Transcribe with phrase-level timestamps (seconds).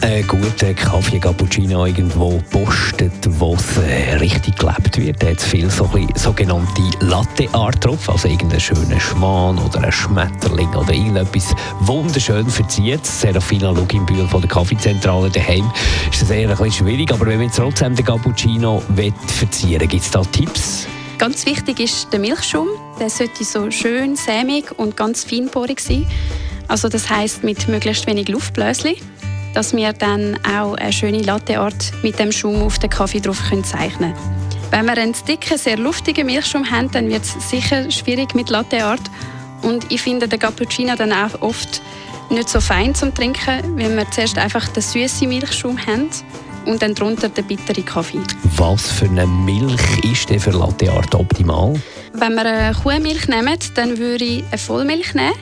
[0.00, 5.70] einen guten Kaffee Cappuccino irgendwo postet, wo es äh, richtig gelebt wird, hat es viel
[5.70, 12.48] so sogenannte Latte Art drauf, also irgendeinen schönen Schwan oder ein Schmetterling oder irgendetwas wunderschön
[12.48, 13.04] verziert.
[13.04, 15.70] Serafina Luginbühl von der Kaffeezentrale daheim
[16.10, 18.82] ist das eher ein bisschen schwierig, aber wenn man trotzdem den Cappuccino
[19.26, 20.86] verzieren will, gibt es da Tipps?
[21.18, 22.68] Ganz wichtig ist der Milchschaum.
[22.98, 26.06] Der sollte so schön sämig und ganz feinporig sein.
[26.68, 28.94] Also das heißt mit möglichst wenig Luftbläschen,
[29.54, 33.64] dass wir dann auch eine schöne Latteart mit dem Schaum auf den Kaffee drauf können
[33.64, 34.12] zeichnen
[34.70, 39.00] Wenn wir einen dicken, sehr luftigen Milchschaum haben, dann wird es sicher schwierig mit Latteart.
[39.62, 41.80] Und ich finde den Cappuccino dann auch oft
[42.30, 46.10] nicht so fein zum Trinken, wenn wir zuerst einfach den süßen Milchschaum haben
[46.66, 48.20] und dann drunter den bitteren Kaffee.
[48.56, 51.74] Was für eine Milch ist denn für Latte Art optimal?
[52.12, 55.34] Wenn wir eine Kuhmilch nehmen, dann würde ich eine Vollmilch nehmen,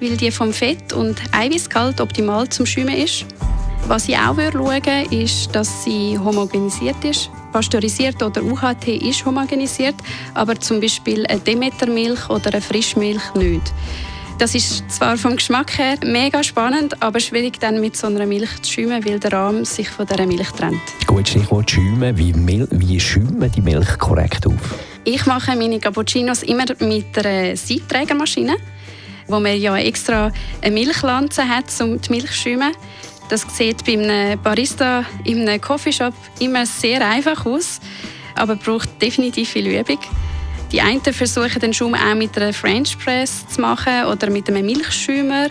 [0.00, 3.26] weil die vom Fett- und Eiweißgehalt optimal zum Schäumen ist.
[3.86, 7.30] Was ich auch schauen würde, ist, dass sie homogenisiert ist.
[7.52, 9.96] Pasteurisiert oder UHT ist homogenisiert,
[10.34, 13.72] aber zum Beispiel eine Demetermilch oder eine Frischmilch nicht.
[14.40, 18.62] Das ist zwar vom Geschmack her mega spannend, aber schwierig dann mit so einer Milch
[18.62, 20.80] zu schäumen, weil der Rahm sich von dieser Milch trennt.
[21.06, 22.16] Gut, Stichwort schäumen.
[22.16, 24.78] Wie, Mil wie schäumen die Milch korrekt auf?
[25.04, 28.56] Ich mache meine Cappuccinos immer mit einer Siebträgermaschine,
[29.26, 32.72] wo man ja extra eine Milchlanze hat, um die Milch zu schäumen.
[33.30, 37.78] Das sieht bei einem Barista in einem Coffeeshop immer sehr einfach aus,
[38.34, 40.00] aber braucht definitiv viel Übung.
[40.72, 44.66] Die einen versuchen den Schaum auch mit einer French Press zu machen oder mit einem
[44.66, 45.46] Milchschäumer.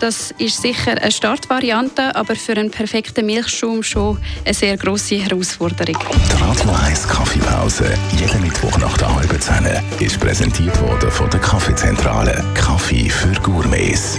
[0.00, 5.96] Das ist sicher eine Startvariante, aber für einen perfekten Milchschaum schon eine sehr grosse Herausforderung.
[5.98, 9.66] Die Radio 1 Kaffeepause, jeden Mittwoch nach der halben Zehn,
[9.98, 12.44] ist präsentiert worden von der Kaffeezentrale.
[12.54, 14.18] Kaffee für Gourmets.